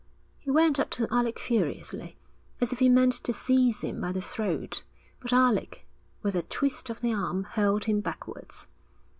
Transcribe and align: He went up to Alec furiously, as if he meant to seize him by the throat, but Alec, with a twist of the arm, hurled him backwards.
He 0.39 0.49
went 0.49 0.79
up 0.79 0.89
to 0.97 1.07
Alec 1.11 1.37
furiously, 1.37 2.17
as 2.59 2.73
if 2.73 2.79
he 2.79 2.89
meant 2.89 3.13
to 3.23 3.31
seize 3.31 3.81
him 3.81 4.01
by 4.01 4.11
the 4.11 4.19
throat, 4.19 4.81
but 5.19 5.31
Alec, 5.31 5.85
with 6.23 6.33
a 6.33 6.41
twist 6.41 6.89
of 6.89 7.01
the 7.01 7.13
arm, 7.13 7.43
hurled 7.43 7.85
him 7.85 7.99
backwards. 8.01 8.65